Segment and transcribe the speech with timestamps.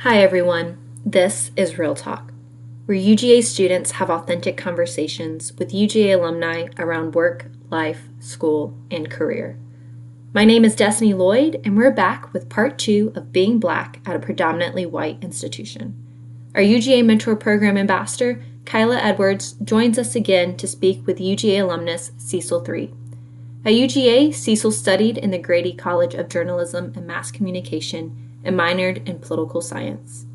[0.00, 0.76] Hi, everyone.
[1.06, 2.30] This is Real Talk,
[2.84, 9.58] where UGA students have authentic conversations with UGA alumni around work, life, school, and career.
[10.34, 14.14] My name is Destiny Lloyd, and we're back with part two of being black at
[14.14, 15.96] a predominantly white institution.
[16.54, 22.12] Our UGA Mentor Program ambassador, Kyla Edwards, joins us again to speak with UGA alumnus
[22.18, 22.92] Cecil Three.
[23.64, 29.06] At UGA, Cecil studied in the Grady College of Journalism and Mass Communication and minored
[29.08, 30.26] in political science.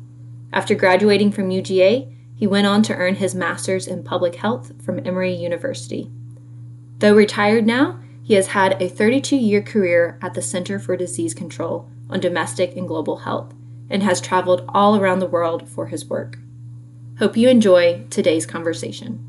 [0.52, 5.04] After graduating from UGA, he went on to earn his master's in public health from
[5.06, 6.10] Emory University.
[6.98, 11.34] Though retired now, he has had a 32 year career at the Center for Disease
[11.34, 13.54] Control on domestic and global health
[13.90, 16.38] and has traveled all around the world for his work.
[17.18, 19.24] Hope you enjoy today's conversation.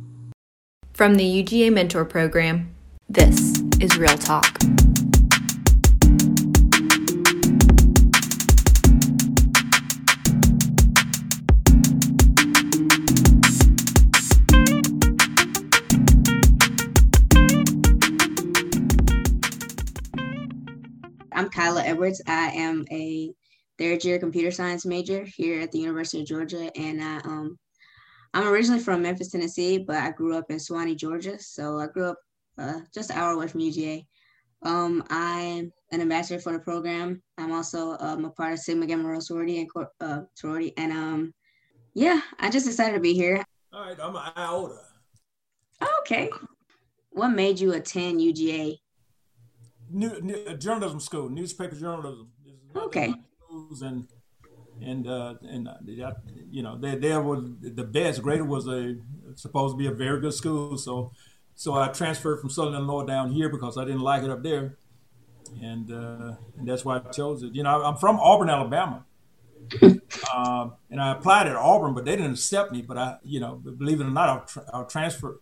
[0.94, 2.74] From the UGA Mentor Program,
[3.10, 4.60] this is Real Talk.
[21.64, 22.22] Kyla Edwards.
[22.28, 23.32] I am a
[23.78, 26.70] third year computer science major here at the University of Georgia.
[26.78, 27.58] And I, um,
[28.34, 31.40] I'm originally from Memphis, Tennessee, but I grew up in Suwanee, Georgia.
[31.40, 32.18] So I grew up
[32.58, 34.06] uh, just an hour away from UGA.
[34.64, 37.24] Um, I'm an ambassador for the program.
[37.38, 39.70] I'm also um, a part of Sigma Gamma Rho sorority and
[40.02, 40.74] uh, sorority.
[40.76, 41.34] And um,
[41.94, 43.42] yeah, I'm just decided to be here.
[43.72, 44.82] All right, I'm an iota.
[46.02, 46.30] Okay.
[47.12, 48.80] What made you attend UGA?
[49.94, 52.30] New, new, journalism school, newspaper journalism.
[52.76, 53.14] Okay.
[53.82, 54.08] And
[54.82, 56.12] and uh, and uh,
[56.50, 58.22] you know they they were the best.
[58.22, 58.96] Grady was a
[59.36, 61.12] supposed to be a very good school, so
[61.56, 64.78] so I transferred from Southern Illinois down here because I didn't like it up there,
[65.62, 67.54] and uh, and that's why I chose it.
[67.54, 69.06] You know, I'm from Auburn, Alabama,
[69.82, 72.82] uh, and I applied at Auburn, but they didn't accept me.
[72.82, 75.40] But I, you know, believe it or not, I'll, tra- I'll transfer.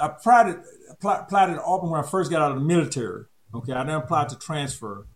[0.00, 3.24] I applied at, applied at Auburn when I first got out of the military.
[3.54, 5.06] Okay, I then applied to transfer,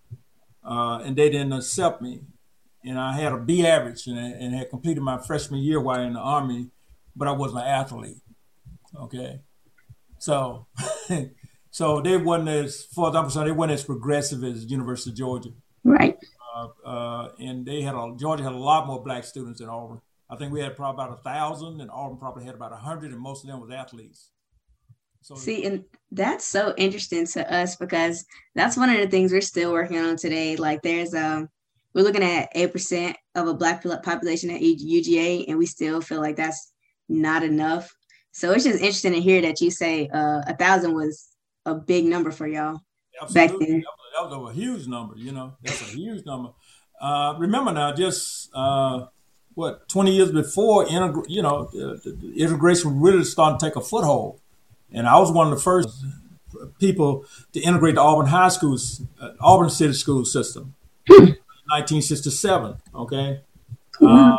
[0.63, 2.21] uh, and they didn't accept me.
[2.85, 6.13] And I had a B average and, and had completed my freshman year while in
[6.13, 6.69] the army,
[7.17, 8.19] but I wasn't an athlete.
[8.95, 9.41] Okay,
[10.19, 10.67] so
[11.71, 15.17] so they wasn't as far as I'm concerned, they weren't as progressive as University of
[15.17, 15.51] Georgia.
[15.83, 16.17] Right.
[16.55, 20.01] Uh, uh, and they had a Georgia had a lot more black students than Auburn.
[20.29, 23.13] I think we had probably about a thousand, and Auburn probably had about a hundred,
[23.13, 24.31] and most of them was athletes.
[25.27, 25.83] So see, and
[26.13, 30.15] that's so interesting to us because that's one of the things we're still working on
[30.15, 30.55] today.
[30.55, 31.49] Like, there's um,
[31.93, 36.21] we're looking at eight percent of a black population at UGA, and we still feel
[36.21, 36.73] like that's
[37.09, 37.93] not enough.
[38.31, 41.27] So it's just interesting to hear that you say uh, a thousand was
[41.65, 42.83] a big number for y'all
[43.21, 43.49] Absolutely.
[43.49, 43.81] back then.
[43.81, 45.17] That was, that was, a huge number.
[45.17, 46.51] You know, that's a huge number.
[47.01, 49.07] Uh, remember now, just uh,
[49.55, 54.41] what twenty years before, you know, the integration really started to take a foothold
[54.93, 56.05] and I was one of the first
[56.79, 60.75] people to integrate the Auburn High Schools, uh, Auburn City School system,
[61.09, 62.77] 1967.
[62.95, 63.41] Okay,
[64.01, 64.37] uh,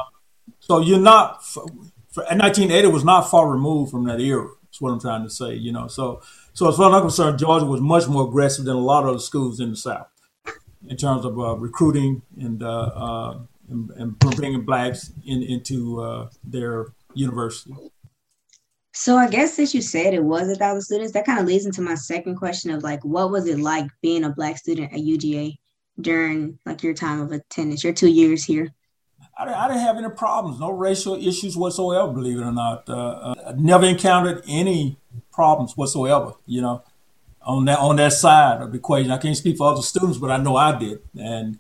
[0.60, 1.44] so you're not.
[1.44, 1.66] For,
[2.16, 4.50] 1980 was not far removed from that era.
[4.64, 5.54] That's what I'm trying to say.
[5.54, 6.22] You know, so
[6.54, 9.14] so as far as I'm concerned, Georgia was much more aggressive than a lot of
[9.14, 10.08] the schools in the South
[10.88, 16.30] in terms of uh, recruiting and, uh, uh, and, and bringing blacks in, into uh,
[16.44, 17.74] their university.
[19.00, 21.68] So I guess since you said it was a thousand students, that kind of leads
[21.68, 25.00] into my second question of like, what was it like being a black student at
[25.02, 25.56] UGA
[26.02, 28.74] during like your time of attendance, your two years here?
[29.38, 32.12] I, I didn't have any problems, no racial issues whatsoever.
[32.12, 34.98] Believe it or not, uh, uh, never encountered any
[35.32, 36.34] problems whatsoever.
[36.48, 36.84] You know,
[37.44, 40.32] on that on that side of the equation, I can't speak for other students, but
[40.32, 41.60] I know I did, and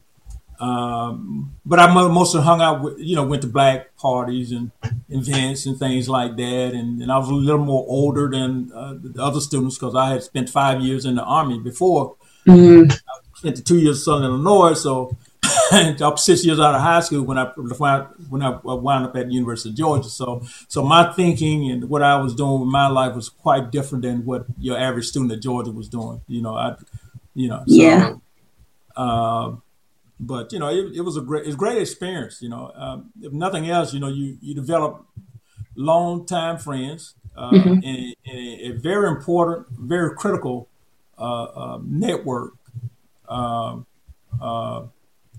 [0.59, 4.71] um, but I mostly hung out with, you know, went to black parties and
[5.09, 6.71] events and things like that.
[6.73, 10.09] And, and I was a little more older than uh, the other students because I
[10.09, 12.15] had spent five years in the army before.
[12.47, 12.91] Mm-hmm.
[12.91, 15.15] I spent the two years in Southern Illinois, so
[16.01, 17.45] up six years out of high school when I
[18.29, 20.09] when I wound up at the University of Georgia.
[20.09, 24.03] So so my thinking and what I was doing with my life was quite different
[24.03, 26.21] than what your average student at Georgia was doing.
[26.27, 26.75] You know, I,
[27.35, 28.13] you know, so, yeah.
[28.95, 29.55] Uh,
[30.19, 32.41] but you know, it, it was a great, it's a great experience.
[32.41, 35.05] You know, um, if nothing else, you know, you you develop
[35.75, 37.69] long time friends uh, mm-hmm.
[37.69, 40.67] and, and a, a, very important, very critical
[41.17, 42.53] uh, uh, network.
[43.29, 43.85] Um,
[44.41, 44.83] uh,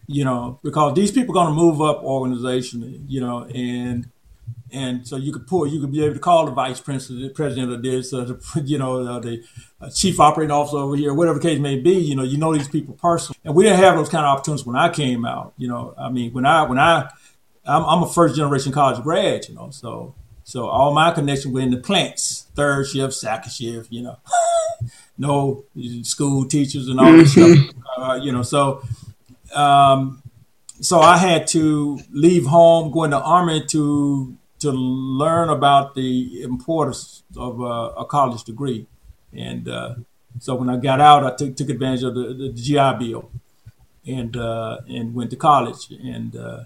[0.06, 3.02] you know, because these people are going to move up organizationally.
[3.08, 4.08] You know, and
[4.72, 7.72] and so you could pull, you could be able to call the vice president, president
[7.72, 9.42] of this, uh, the, you know, uh, the
[9.80, 11.94] uh, chief operating officer over here, whatever the case may be.
[11.94, 14.66] You know, you know these people personally, and we didn't have those kind of opportunities
[14.66, 15.54] when I came out.
[15.56, 17.08] You know, I mean, when I when I
[17.64, 21.60] I'm, I'm a first generation college grad, you know, so so all my connections were
[21.60, 24.18] in the plants, third shift, second shift, you know,
[25.18, 25.64] no
[26.02, 27.58] school teachers and all this stuff,
[27.98, 28.42] uh, you know.
[28.42, 28.82] So,
[29.54, 30.22] um,
[30.80, 36.42] so I had to leave home, go in the army to to learn about the
[36.42, 38.86] importance of uh, a college degree,
[39.32, 39.94] and uh,
[40.40, 43.30] so when I got out, I took took advantage of the, the GI Bill,
[44.06, 46.64] and uh, and went to college, and uh,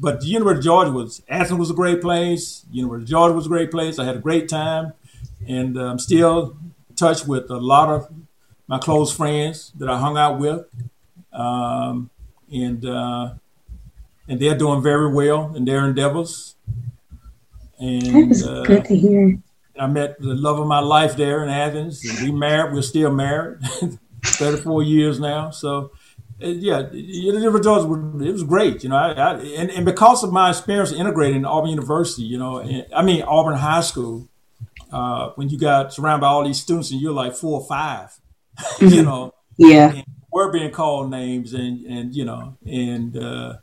[0.00, 2.64] but the University of Georgia was Athens was a great place.
[2.70, 3.98] University of Georgia was a great place.
[3.98, 4.92] I had a great time,
[5.46, 6.56] and uh, I'm still
[6.88, 8.12] in touch with a lot of
[8.66, 10.66] my close friends that I hung out with,
[11.32, 12.10] um,
[12.50, 13.34] and uh,
[14.28, 16.56] and they're doing very well in their endeavors.
[17.78, 19.38] And that's uh, good to hear.
[19.78, 22.72] I met the love of my life there in Athens, and we married.
[22.72, 23.58] We're still married,
[24.24, 25.50] 34 years now.
[25.50, 25.90] So
[26.38, 28.82] yeah, it was great.
[28.82, 32.60] You know, I, I, and, and because of my experience integrating Auburn University, you know,
[32.94, 34.28] I mean Auburn High School,
[34.92, 38.18] uh, when you got surrounded by all these students and you're like four or five,
[38.80, 39.04] you mm-hmm.
[39.04, 43.54] know, yeah, we're being called names and and you know and uh,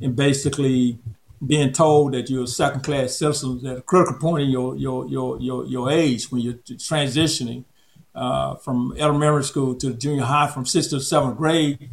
[0.00, 0.98] and basically
[1.44, 5.06] being told that you're a second class citizen at a critical point in your your
[5.08, 7.64] your your, your age when you're transitioning
[8.14, 11.90] uh, from elementary school to junior high from sixth to seventh grade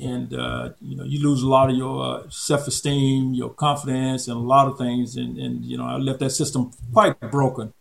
[0.00, 4.36] and uh, you know you lose a lot of your uh, self-esteem, your confidence, and
[4.36, 5.16] a lot of things.
[5.16, 7.72] And, and you know I left that system quite broken.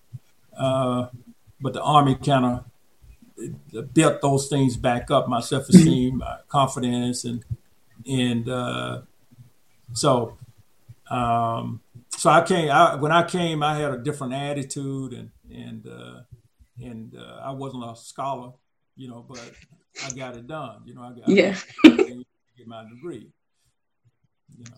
[0.58, 1.08] Uh,
[1.60, 7.44] but the army kind of built those things back up: my self-esteem, my confidence, and
[8.06, 9.02] and uh,
[9.94, 10.38] so
[11.12, 12.72] um, so I came.
[12.72, 16.22] I, when I came, I had a different attitude, and and uh,
[16.82, 18.54] and uh, I wasn't a scholar,
[18.96, 19.52] you know, but
[20.06, 20.84] I got it done.
[20.86, 21.58] You know, I got yeah.
[21.84, 23.30] get my degree.
[24.58, 24.78] You know.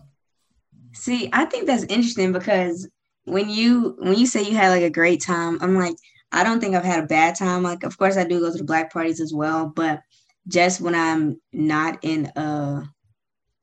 [0.92, 2.88] See, I think that's interesting because
[3.24, 5.96] when you when you say you had like a great time, I'm like,
[6.32, 7.62] I don't think I've had a bad time.
[7.62, 10.02] Like, of course, I do go to the black parties as well, but
[10.48, 12.82] just when I'm not in a,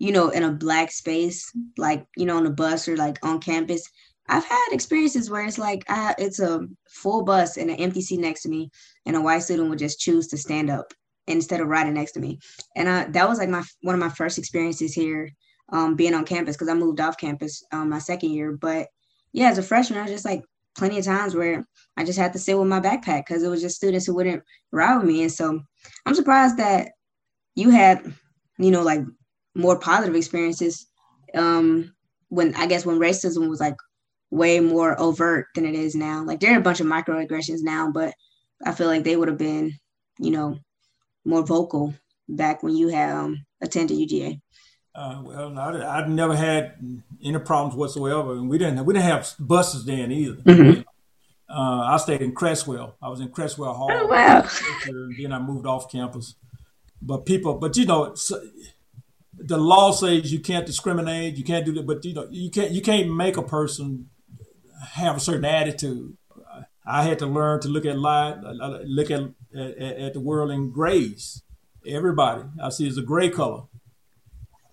[0.02, 3.40] you know, in a black space, like you know, on a bus or like on
[3.40, 3.88] campus,
[4.28, 8.20] I've had experiences where it's like I, it's a full bus and an empty seat
[8.20, 8.72] next to me,
[9.06, 10.92] and a white student would just choose to stand up
[11.28, 12.40] instead of riding next to me.
[12.76, 15.30] And I, that was like my one of my first experiences here,
[15.72, 18.54] um, being on campus because I moved off campus um, my second year.
[18.54, 18.88] But
[19.34, 20.42] yeah, as a freshman, I was just like
[20.76, 21.64] plenty of times where
[21.96, 24.42] I just had to sit with my backpack because it was just students who wouldn't
[24.72, 25.22] ride with me.
[25.22, 25.62] And so
[26.08, 26.94] I'm surprised that
[27.54, 28.12] you had,
[28.58, 29.02] you know, like
[29.56, 30.88] more positive experiences
[31.36, 31.94] um,
[32.30, 33.76] when I guess when racism was like
[34.30, 36.24] way more overt than it is now.
[36.24, 38.14] Like there are a bunch of microaggressions now, but
[38.66, 39.74] I feel like they would have been,
[40.20, 40.60] you know,
[41.26, 41.94] more vocal
[42.28, 44.42] back when you had um, attended UGA?
[44.94, 46.76] Uh, well, I, I never had
[47.24, 50.36] any problems whatsoever, and we didn't we didn't have buses then either.
[50.36, 50.82] Mm-hmm.
[51.50, 52.96] Uh, I stayed in Creswell.
[53.02, 53.90] I was in Creswell Hall.
[53.90, 54.46] Oh wow!
[55.18, 56.36] Then I moved off campus.
[57.02, 58.14] But people, but you know,
[59.44, 61.88] the law says you can't discriminate, you can't do that.
[61.88, 64.10] But you know, you can't you can't make a person
[64.94, 66.18] have a certain attitude.
[66.86, 69.22] I had to learn to look at life, look at
[69.56, 71.44] at, at the world in grays.
[71.86, 73.64] Everybody I see is a gray color,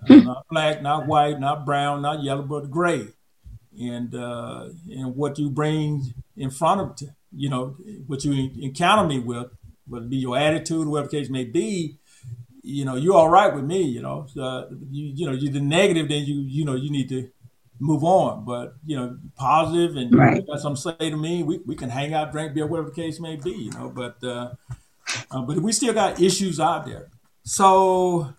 [0.09, 3.09] uh, not black, not white, not brown, not yellow, but gray.
[3.81, 9.19] And uh, and what you bring in front of you know what you encounter me
[9.19, 9.49] with,
[9.87, 11.98] whether it be your attitude, whatever the case may be,
[12.69, 13.83] you know you're all right with me.
[13.83, 17.09] You know, uh, you you know you're the negative, then you you know you need
[17.09, 17.31] to
[17.81, 18.45] move on.
[18.45, 20.45] But you know, positive and right.
[20.47, 23.37] to say to me, we, we can hang out, drink beer, whatever the case may
[23.37, 23.51] be.
[23.51, 24.55] You know, but uh,
[25.31, 27.09] uh, but we still got issues out there.
[27.43, 28.35] So,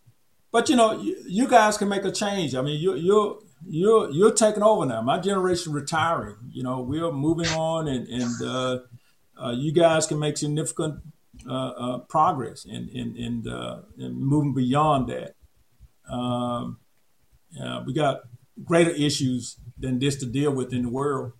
[0.51, 2.53] but you know, you, you guys can make a change.
[2.53, 5.01] I mean, you you're you're you're taking over now.
[5.01, 6.35] My generation retiring.
[6.51, 8.79] You know, we're moving on, and and uh,
[9.43, 11.01] uh, you guys can make significant
[12.07, 15.35] progress in in in, uh, in, moving beyond that.
[16.11, 16.79] Um,
[17.85, 18.21] we got
[18.63, 21.33] greater issues than this to deal with in the world.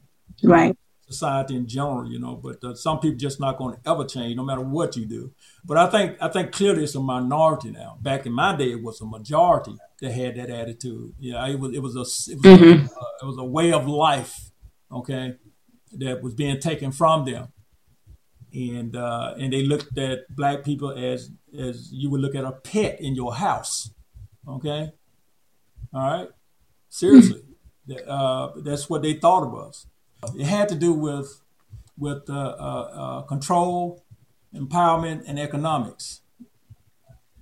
[0.44, 0.76] Right.
[1.08, 4.36] Society in general, you know, but uh, some people just not going to ever change,
[4.36, 5.34] no matter what you do.
[5.66, 7.98] But I think I think clearly it's a minority now.
[8.00, 11.14] Back in my day, it was a majority that had that attitude.
[11.18, 12.02] Yeah, it was it was a
[12.32, 12.86] it was, mm-hmm.
[12.86, 14.52] a, uh, it was a way of life,
[14.92, 15.36] okay,
[15.94, 17.48] that was being taken from them,
[18.54, 22.52] and uh, and they looked at black people as as you would look at a
[22.52, 23.92] pet in your house,
[24.48, 24.92] okay,
[25.94, 26.30] all right?
[26.90, 27.44] Seriously,
[28.08, 29.86] uh, that's what they thought of us.
[30.36, 31.42] It had to do with
[31.98, 34.04] with uh, uh, uh control,
[34.56, 36.22] empowerment, and economics.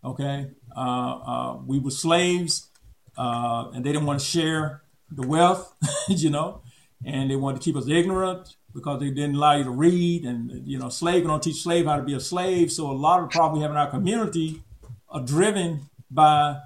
[0.03, 2.69] Okay, uh, uh, we were slaves,
[3.17, 5.73] and they didn't want to share the wealth,
[6.09, 6.61] you know,
[7.05, 10.67] and they wanted to keep us ignorant because they didn't allow you to read, and
[10.67, 12.71] you know, slave don't teach slave how to be a slave.
[12.71, 14.61] So a lot of the problems we have in our community
[15.09, 16.57] are driven by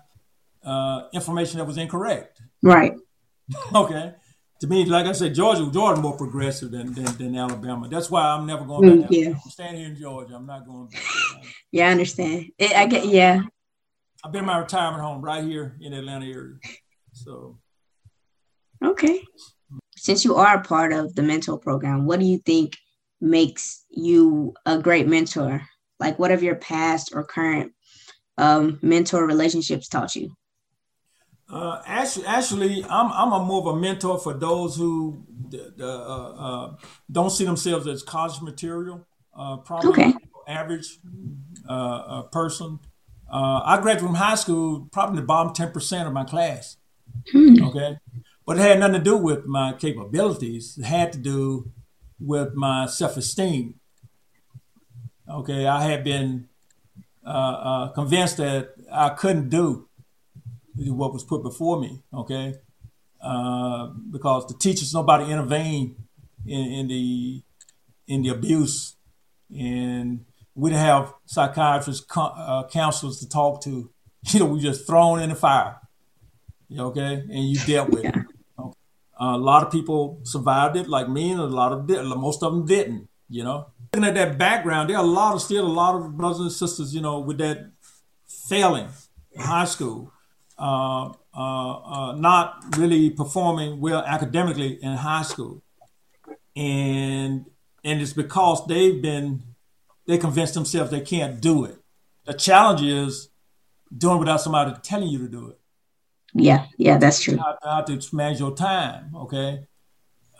[0.61, 2.41] uh, information that was incorrect.
[2.61, 2.95] Right.
[3.75, 4.13] okay.
[4.59, 7.87] To me, like I said, Georgia, Georgia more progressive than, than, than Alabama.
[7.87, 9.09] That's why I'm never going back.
[9.09, 9.29] Mm, yeah.
[9.29, 10.35] I'm staying here in Georgia.
[10.35, 11.01] I'm not going back.
[11.71, 12.51] yeah, I understand.
[12.59, 13.05] It, I get.
[13.05, 13.43] Yeah.
[14.21, 16.55] I've been in my retirement home right here in Atlanta area.
[17.13, 17.57] So.
[18.83, 19.23] Okay.
[20.01, 22.75] Since you are a part of the mentor program, what do you think
[23.21, 25.61] makes you a great mentor?
[25.99, 27.73] Like, what have your past or current
[28.35, 30.35] um, mentor relationships taught you?
[31.47, 35.23] Uh, actually, actually, I'm I'm a more of a mentor for those who
[35.79, 36.75] uh, uh,
[37.11, 39.05] don't see themselves as college material.
[39.37, 40.13] Uh, probably okay.
[40.47, 40.97] average
[41.69, 42.79] uh, person.
[43.31, 46.77] Uh, I graduated from high school, probably the bottom ten percent of my class.
[47.31, 47.63] Hmm.
[47.65, 47.99] Okay,
[48.45, 50.77] but it had nothing to do with my capabilities.
[50.77, 51.71] It had to do
[52.19, 53.75] with my self esteem.
[55.29, 56.49] Okay, I had been
[57.93, 59.87] convinced that I couldn't do
[60.75, 62.01] what was put before me.
[62.13, 62.55] Okay,
[63.21, 65.95] uh, because the teachers nobody intervened
[66.45, 67.41] in, in the
[68.07, 68.95] in the abuse,
[69.55, 73.89] and we didn't have psychiatrists, uh, counselors to talk to.
[74.23, 75.77] You know, we just thrown in the fire.
[76.77, 78.15] Okay, and you dealt with it.
[79.23, 81.87] A lot of people survived it, like me, and a lot of
[82.17, 83.07] most of them didn't.
[83.29, 86.17] You know, looking at that background, there are a lot of still a lot of
[86.17, 87.71] brothers and sisters, you know, with that
[88.27, 88.89] failing
[89.31, 90.11] in high school
[90.61, 95.63] uh, uh, uh, not really performing well academically in high school,
[96.55, 97.45] and
[97.83, 99.41] and it's because they've been
[100.05, 101.77] they convinced themselves they can't do it.
[102.25, 103.29] The challenge is
[103.95, 105.59] doing without somebody telling you to do it.
[106.33, 107.37] Yeah, yeah, that's true.
[107.37, 109.67] How, to manage your time, okay?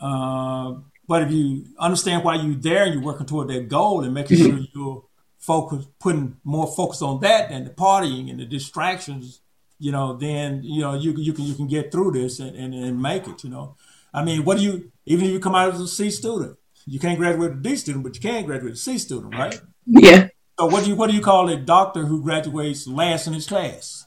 [0.00, 0.74] Uh,
[1.06, 4.38] but if you understand why you're there and you're working toward that goal and making
[4.38, 4.56] mm-hmm.
[4.56, 5.04] sure you're
[5.38, 9.42] focus, putting more focus on that than the partying and the distractions
[9.82, 12.72] you know, then you know you you can you can get through this and, and,
[12.72, 13.42] and make it.
[13.42, 13.74] You know,
[14.14, 16.56] I mean, what do you even if you come out as a C student,
[16.86, 19.60] you can't graduate a D student, but you can graduate a C student, right?
[19.84, 20.28] Yeah.
[20.56, 23.48] So what do you what do you call a doctor who graduates last in his
[23.48, 24.01] class?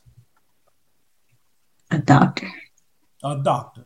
[1.92, 2.51] A doctor.
[3.24, 3.86] A doctor.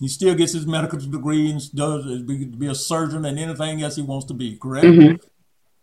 [0.00, 3.96] He still gets his medical degree and does be, be a surgeon and anything else
[3.96, 4.56] he wants to be.
[4.56, 4.86] Correct.
[4.86, 5.16] Mm-hmm.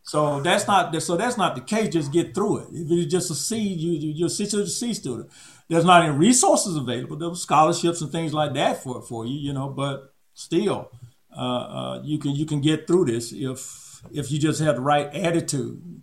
[0.04, 1.94] So that's not so that's not the case.
[1.94, 2.68] Just get through it.
[2.72, 5.30] If it's just a C, you you you're a C student.
[5.70, 7.16] There's not any resources available.
[7.16, 9.70] There's scholarships and things like that for for you, you know.
[9.70, 10.90] But still,
[11.36, 14.82] uh, uh, you can you can get through this if if you just have the
[14.82, 16.02] right attitude.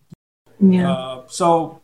[0.60, 0.92] Yeah.
[0.92, 1.82] Uh, so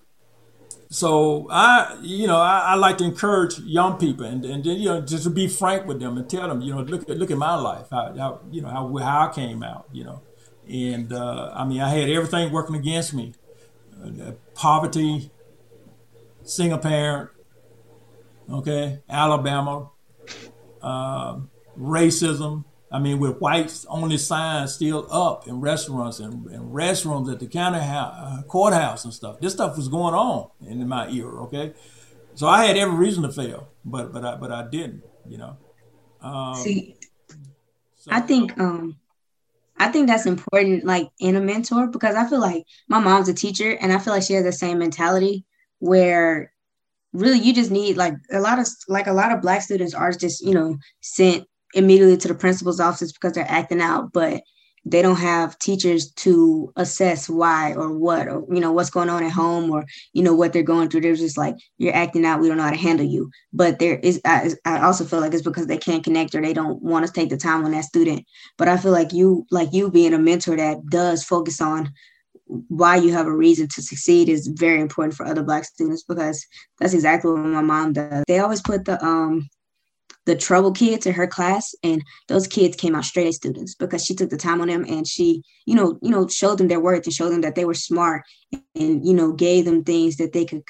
[0.94, 5.00] so I, you know, I, I, like to encourage young people and, and you know,
[5.00, 7.36] just to be frank with them and tell them, you know, look at, look at
[7.36, 10.22] my life, how, how you know, how, how I came out, you know,
[10.68, 13.34] and uh, I mean, I had everything working against me:
[14.04, 15.32] uh, poverty,
[16.44, 17.30] single parent,
[18.48, 19.90] okay, Alabama,
[20.80, 21.40] uh,
[21.76, 22.66] racism.
[22.94, 27.48] I mean, with whites only signs still up in restaurants and, and restrooms at the
[27.48, 29.40] county house, uh, courthouse and stuff.
[29.40, 31.42] This stuff was going on in my era.
[31.46, 31.72] Okay,
[32.36, 35.02] so I had every reason to fail, but but I but I didn't.
[35.28, 35.56] You know.
[36.20, 36.94] Um, See,
[37.96, 39.00] so, I think um,
[39.76, 43.34] I think that's important, like in a mentor, because I feel like my mom's a
[43.34, 45.44] teacher and I feel like she has the same mentality
[45.80, 46.52] where
[47.12, 50.12] really you just need like a lot of like a lot of black students are
[50.12, 54.12] just, you know, sent immediately to the principal's office because they're acting out.
[54.12, 54.42] But
[54.86, 59.22] they don't have teachers to assess why or what or you know what's going on
[59.24, 61.00] at home or you know what they're going through.
[61.00, 62.40] They're just like you're acting out.
[62.40, 63.30] We don't know how to handle you.
[63.52, 66.52] But there is i, I also feel like it's because they can't connect or they
[66.52, 68.26] don't want to take the time on that student.
[68.58, 71.92] But i feel like you like you being a mentor that does focus on
[72.46, 76.46] why you have a reason to succeed is very important for other black students because
[76.78, 78.24] that's exactly what my mom does.
[78.28, 79.48] They always put the um
[80.26, 84.04] the trouble kids in her class and those kids came out straight A students because
[84.04, 86.80] she took the time on them and she you know you know showed them their
[86.80, 88.22] worth and showed them that they were smart
[88.74, 90.62] and you know gave them things that they could,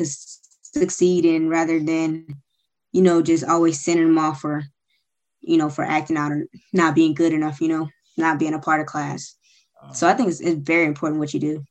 [0.77, 2.27] succeed in rather than
[2.91, 4.65] you know just always sending them off for
[5.41, 8.59] you know for acting out or not being good enough you know not being a
[8.59, 9.37] part of class.
[9.93, 11.65] So i think it's, it's very important what you do.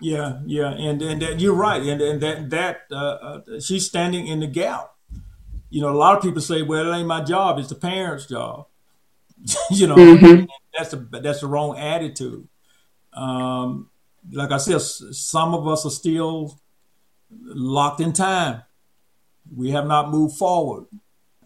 [0.00, 4.26] Yeah yeah and and, and you're right and, and that that uh, uh, she's standing
[4.26, 4.95] in the gap
[5.70, 8.26] you know, a lot of people say, "Well, it ain't my job; it's the parents'
[8.26, 8.66] job."
[9.70, 10.44] you know, mm-hmm.
[10.76, 12.46] that's the that's the wrong attitude.
[13.12, 13.90] Um,
[14.32, 16.58] like I said, some of us are still
[17.30, 18.62] locked in time.
[19.54, 20.86] We have not moved forward.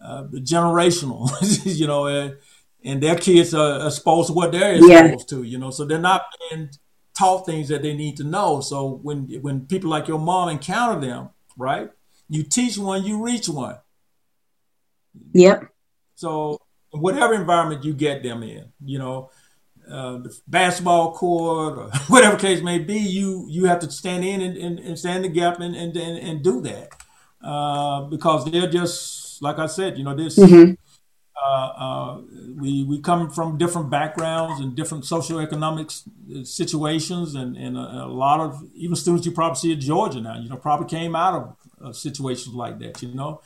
[0.03, 1.29] uh, generational,
[1.65, 2.37] you know, and,
[2.83, 5.37] and their kids are exposed to what they're exposed yeah.
[5.37, 6.69] to, you know, so they're not being
[7.13, 8.61] taught things that they need to know.
[8.61, 11.91] So when when people like your mom encounter them, right,
[12.29, 13.77] you teach one, you reach one.
[15.33, 15.67] Yep.
[16.15, 16.59] So
[16.91, 19.31] whatever environment you get them in, you know,
[19.89, 24.41] uh, the basketball court or whatever case may be, you you have to stand in
[24.41, 26.89] and, and, and stand the gap and, and, and, do that
[27.43, 30.37] uh, because they're just like I said, you know, this.
[30.37, 30.73] Mm-hmm.
[31.43, 32.21] Uh, uh,
[32.59, 38.39] we we come from different backgrounds and different socioeconomic situations, and, and a, a, lot
[38.39, 41.95] of even students you probably see at Georgia now, you know, probably came out of
[41.95, 43.41] situations like that, you know,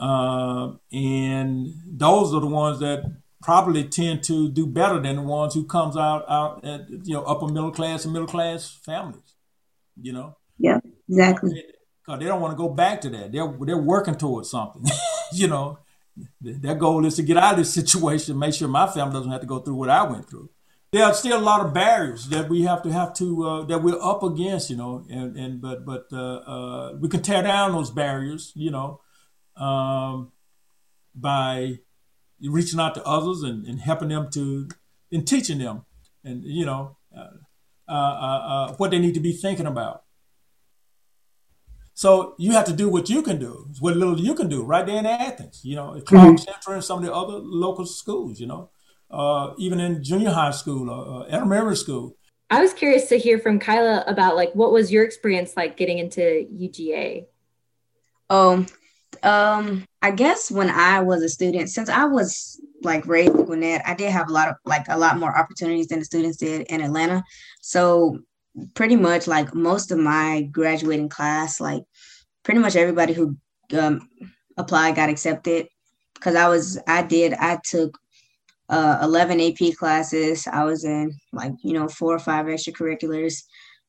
[0.00, 3.04] uh, and those are the ones that
[3.42, 7.22] probably tend to do better than the ones who comes out out at you know
[7.24, 9.34] upper middle class and middle class families.
[10.00, 10.36] You know.
[10.58, 11.64] Yeah, exactly.
[12.04, 13.32] Because they don't want to go back to that.
[13.32, 14.84] They're they're working towards something.
[15.32, 15.78] you know,
[16.40, 19.42] their goal is to get out of this situation, make sure my family doesn't have
[19.42, 20.50] to go through what I went through.
[20.92, 23.82] There are still a lot of barriers that we have to have to uh, that
[23.82, 27.72] we're up against, you know, and and but but uh, uh, we can tear down
[27.72, 29.00] those barriers, you know,
[29.56, 30.32] um,
[31.14, 31.78] by
[32.42, 34.68] reaching out to others and, and helping them to
[35.12, 35.84] and teaching them
[36.24, 37.28] and you know uh,
[37.88, 40.02] uh, uh, what they need to be thinking about.
[41.96, 44.84] So you have to do what you can do, what little you can do right
[44.84, 45.60] there in Athens.
[45.62, 46.36] You know, Clarke mm-hmm.
[46.36, 48.40] Central and some of the other local schools.
[48.40, 48.70] You know,
[49.10, 52.16] uh, even in junior high school, or uh, elementary school.
[52.50, 55.98] I was curious to hear from Kyla about like what was your experience like getting
[55.98, 57.26] into UGA.
[58.28, 58.66] Oh,
[59.24, 63.82] um, I guess when I was a student, since I was like raised in Gwinnett,
[63.86, 66.66] I did have a lot of like a lot more opportunities than the students did
[66.68, 67.24] in Atlanta.
[67.62, 68.18] So
[68.74, 71.82] pretty much like most of my graduating class, like
[72.42, 73.36] pretty much everybody who
[73.78, 74.08] um,
[74.56, 75.68] applied got accepted
[76.14, 77.98] because I was I did I took
[78.68, 80.46] uh, 11 AP classes.
[80.46, 83.42] I was in like you know four or five extracurriculars,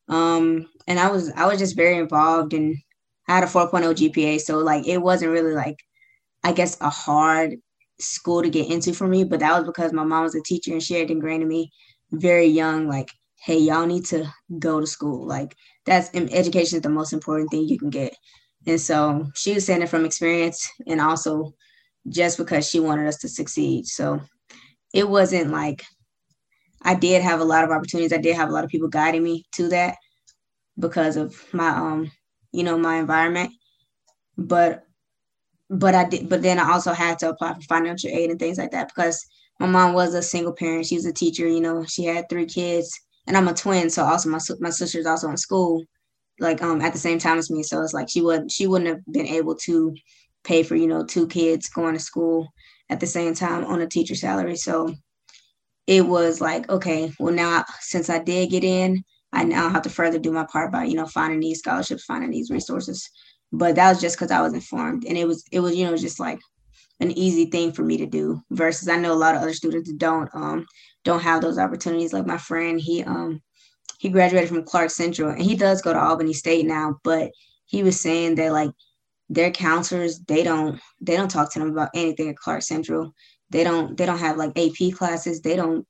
[0.07, 2.77] um, and I was I was just very involved and
[3.27, 5.77] I had a 4.0 GPA, so like it wasn't really like
[6.43, 7.55] I guess a hard
[7.99, 10.71] school to get into for me, but that was because my mom was a teacher
[10.71, 11.71] and she had ingrained in me
[12.11, 13.09] very young like
[13.45, 14.25] hey, y'all need to
[14.57, 15.27] go to school.
[15.27, 18.15] Like that's education is the most important thing you can get.
[18.65, 21.53] And so she was saying it from experience and also
[22.09, 23.85] just because she wanted us to succeed.
[23.85, 24.19] So
[24.93, 25.83] it wasn't like
[26.81, 28.13] I did have a lot of opportunities.
[28.13, 29.97] I did have a lot of people guiding me to that
[30.79, 32.11] because of my um,
[32.55, 33.51] you know, my environment.
[34.37, 34.83] But
[35.69, 38.57] but I did but then I also had to apply for financial aid and things
[38.57, 39.25] like that because
[39.59, 40.85] my mom was a single parent.
[40.85, 42.93] She was a teacher, you know, she had three kids
[43.27, 45.83] and I'm a twin, so also my my sister's also in school,
[46.39, 47.63] like um at the same time as me.
[47.63, 49.95] So it's like she would she wouldn't have been able to
[50.43, 52.47] pay for you know two kids going to school
[52.89, 54.55] at the same time on a teacher salary.
[54.55, 54.93] So
[55.87, 59.03] it was like okay, well now since I did get in,
[59.35, 62.31] I now have to further do my part by you know finding these scholarships, finding
[62.31, 63.09] these resources.
[63.51, 65.95] But that was just because I was informed, and it was it was you know
[65.97, 66.39] just like
[66.99, 69.91] an easy thing for me to do versus I know a lot of other students
[69.93, 70.65] don't um
[71.03, 72.13] don't have those opportunities.
[72.13, 73.41] Like my friend, he um
[73.99, 77.31] he graduated from Clarke Central and he does go to Albany State now, but
[77.65, 78.71] he was saying that like
[79.29, 83.13] their counselors they don't they don't talk to them about anything at Clarke Central.
[83.49, 85.41] They don't they don't have like AP classes.
[85.41, 85.85] They don't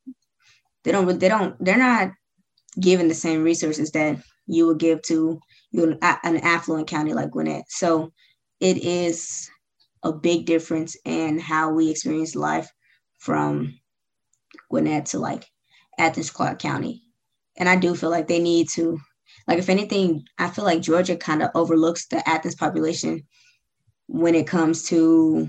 [0.84, 2.10] they don't they don't they're not
[2.80, 7.64] given the same resources that you would give to you an affluent county like Gwinnett.
[7.68, 8.12] So
[8.60, 9.50] it is
[10.02, 12.70] a big difference in how we experience life
[13.18, 13.78] from
[14.70, 15.44] Gwinnett to like
[15.98, 17.02] Athens, Clarke County.
[17.56, 18.98] And I do feel like they need to,
[19.48, 23.22] like, if anything, I feel like Georgia kind of overlooks the Athens population
[24.06, 25.48] when it comes to,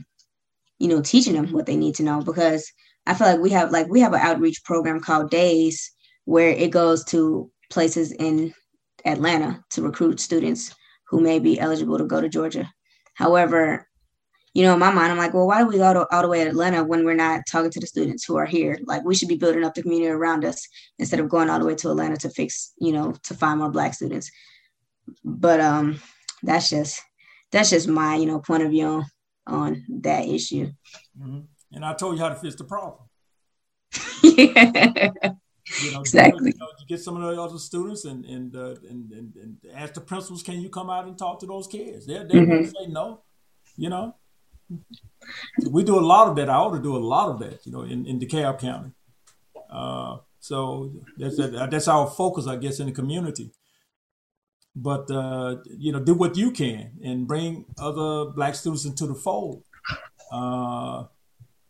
[0.80, 2.72] you know, teaching them what they need to know because
[3.06, 5.92] I feel like we have like we have an outreach program called Days
[6.28, 8.54] where it goes to places in
[9.06, 10.76] Atlanta to recruit students
[11.08, 12.70] who may be eligible to go to Georgia.
[13.14, 13.88] However,
[14.54, 16.28] you know, in my mind, I'm like, well, why do we go to, all the
[16.28, 18.78] way to Atlanta when we're not talking to the students who are here?
[18.86, 20.68] Like, we should be building up the community around us
[21.00, 23.72] instead of going all the way to Atlanta to fix, you know, to find more
[23.72, 24.30] Black students.
[25.24, 26.02] But um,
[26.44, 27.02] that's just
[27.54, 29.06] that's just my, you know, point of view on,
[29.48, 30.74] on that issue.
[31.18, 31.40] Mm-hmm.
[31.72, 33.04] And I told you how to fix the problem.
[34.24, 35.12] yeah.
[35.82, 36.52] You know, exactly.
[36.52, 39.58] You, know, you, get some of the other students and and, uh, and, and and
[39.74, 42.06] ask the principals, can you come out and talk to those kids?
[42.06, 42.66] They're, they're mm-hmm.
[42.66, 43.22] say no.
[43.76, 44.16] You know,
[45.70, 46.50] we do a lot of that.
[46.50, 48.92] I ought to do a lot of that, you know, in, in DeKalb County.
[49.70, 53.52] Uh, so that's that's our focus, I guess, in the community.
[54.76, 59.16] But uh, you know, do what you can and bring other black students into the
[59.16, 59.64] fold.
[60.32, 61.06] uh,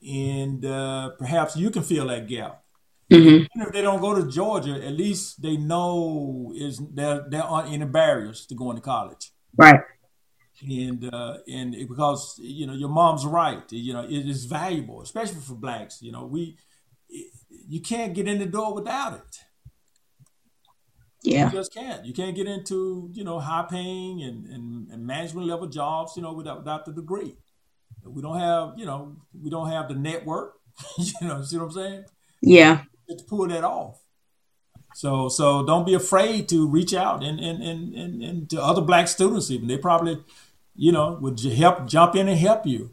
[0.07, 2.63] and uh, perhaps you can fill that gap.
[3.11, 3.27] Mm-hmm.
[3.27, 7.71] Even if they don't go to Georgia, at least they know is there there aren't
[7.71, 9.31] any barriers to going to college.
[9.55, 9.79] Right.
[10.61, 15.01] And uh, and it, because you know your mom's right, you know it is valuable,
[15.01, 16.01] especially for blacks.
[16.01, 16.57] You know we
[17.49, 19.37] you can't get in the door without it.
[21.23, 21.45] Yeah.
[21.45, 22.05] You just can't.
[22.05, 26.17] You can't get into you know high paying and, and, and management level jobs.
[26.17, 27.37] You know without without the degree.
[28.05, 30.55] We don't have you know we don't have the network.
[30.97, 32.05] you know see what I'm saying?
[32.41, 32.81] Yeah
[33.15, 34.01] to pull that off.
[34.93, 38.81] So so don't be afraid to reach out and and, and, and, and to other
[38.81, 39.67] black students even.
[39.67, 40.23] They probably,
[40.75, 42.91] you know, would help jump in and help you.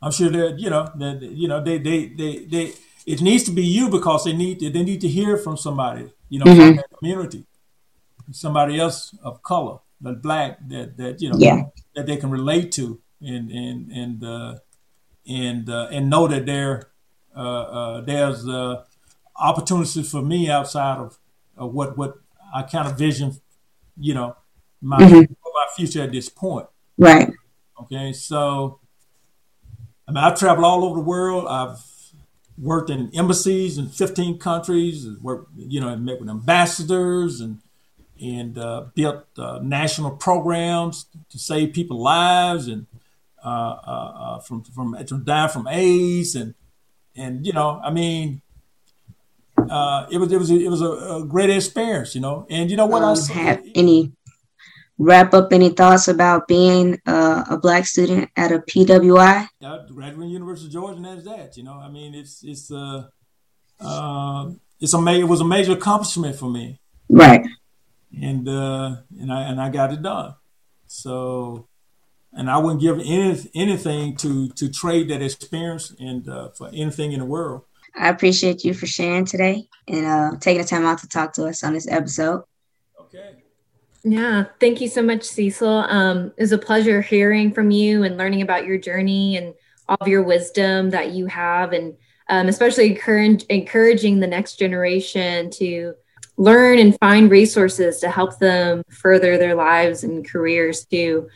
[0.00, 2.72] I'm sure that, you know, that you know, they they they they
[3.06, 6.10] it needs to be you because they need to, they need to hear from somebody,
[6.28, 6.60] you know, mm-hmm.
[6.60, 7.46] from that community.
[8.32, 11.64] Somebody else of color, that black that that you know yeah.
[11.94, 14.54] that they can relate to and and and uh,
[15.28, 16.90] and uh, and know that there
[17.36, 18.84] uh, uh, there's uh,
[19.36, 21.18] opportunities for me outside of,
[21.56, 22.18] of what what
[22.54, 23.40] I kind of vision,
[23.98, 24.36] you know,
[24.80, 25.32] my mm-hmm.
[25.42, 26.66] my future at this point.
[26.96, 27.32] Right.
[27.80, 28.80] Okay, so
[30.06, 31.46] I mean, I've traveled all over the world.
[31.48, 31.78] I've
[32.56, 35.06] worked in embassies in 15 countries.
[35.20, 37.60] Worked, you know, and met with ambassadors and
[38.20, 42.86] and uh, built uh, national programs to save people lives and
[43.44, 46.54] uh, uh, uh from from from dying from AIDS and
[47.16, 48.42] and you know, I mean,
[49.70, 52.46] uh, it was it was a, it was a, a, great experience, you know.
[52.50, 53.02] And you know what?
[53.02, 54.12] Um, I have any
[54.98, 59.48] wrap up any thoughts about being uh, a black student at a PWI?
[59.60, 61.56] Yeah, graduating University of Georgia, and that's that.
[61.56, 63.04] You know, I mean, it's it's uh,
[63.80, 64.50] uh
[64.80, 66.80] it's a ma- it was a major accomplishment for me.
[67.08, 67.46] Right.
[68.20, 70.34] And uh, and I and I got it done.
[70.86, 71.66] So,
[72.32, 77.12] and I wouldn't give any, anything to to trade that experience and uh, for anything
[77.12, 77.62] in the world.
[77.96, 81.44] I appreciate you for sharing today and uh, taking the time out to talk to
[81.46, 82.42] us on this episode.
[82.98, 83.44] Okay.
[84.02, 85.68] Yeah, thank you so much, Cecil.
[85.68, 89.54] Um, it was a pleasure hearing from you and learning about your journey and
[89.88, 91.94] all of your wisdom that you have, and
[92.28, 95.94] um, especially encourage, encouraging the next generation to
[96.36, 101.28] learn and find resources to help them further their lives and careers too.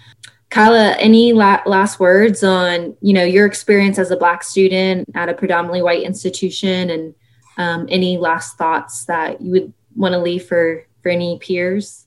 [0.50, 5.28] Kyla, any la- last words on you know your experience as a Black student at
[5.28, 7.14] a predominantly white institution, and
[7.58, 12.06] um, any last thoughts that you would want to leave for for any peers?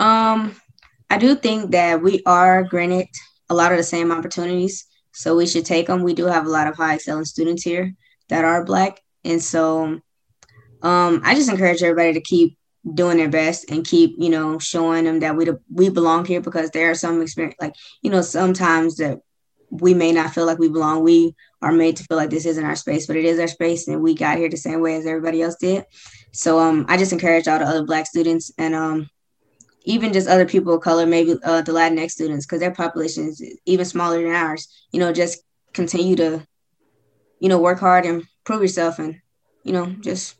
[0.00, 0.56] Um,
[1.10, 3.06] I do think that we are granted
[3.48, 6.02] a lot of the same opportunities, so we should take them.
[6.02, 7.94] We do have a lot of high excelling students here
[8.28, 10.00] that are Black, and so
[10.82, 12.58] um, I just encourage everybody to keep
[12.92, 16.70] doing their best and keep you know showing them that we we belong here because
[16.70, 19.20] there are some experience like you know sometimes that
[19.70, 21.02] we may not feel like we belong.
[21.02, 23.88] We are made to feel like this isn't our space but it is our space
[23.88, 25.84] and we got here the same way as everybody else did.
[26.32, 29.08] So um i just encourage all the other black students and um
[29.84, 33.42] even just other people of color maybe uh, the latinx students because their population is
[33.66, 35.42] even smaller than ours you know just
[35.72, 36.46] continue to
[37.38, 39.20] you know work hard and prove yourself and
[39.62, 40.36] you know just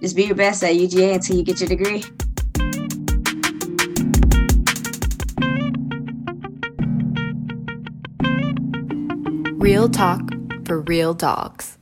[0.00, 2.04] just be your best at UGA until you get your degree.
[9.58, 10.20] Real talk
[10.64, 11.77] for real dogs.